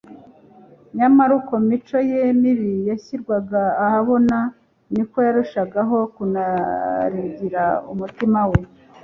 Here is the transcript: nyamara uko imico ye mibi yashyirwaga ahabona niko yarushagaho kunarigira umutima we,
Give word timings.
nyamara 0.97 1.31
uko 1.39 1.51
imico 1.63 1.97
ye 2.11 2.21
mibi 2.41 2.71
yashyirwaga 2.89 3.61
ahabona 3.85 4.37
niko 4.93 5.17
yarushagaho 5.27 5.97
kunarigira 6.15 7.63
umutima 7.91 8.39
we, 8.49 8.59